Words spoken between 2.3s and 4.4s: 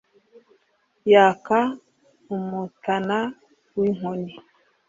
umutana w' inkoni